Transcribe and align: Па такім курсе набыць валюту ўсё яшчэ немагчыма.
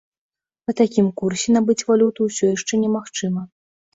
Па 0.67 0.71
такім 0.79 1.09
курсе 1.19 1.53
набыць 1.57 1.85
валюту 1.91 2.19
ўсё 2.29 2.45
яшчэ 2.55 2.79
немагчыма. 2.87 3.47